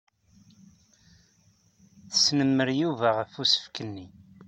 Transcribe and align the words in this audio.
Tesnemmer 2.11 2.69
Yuba 2.81 3.07
ɣef 3.17 3.31
usefk-nni. 3.41 4.07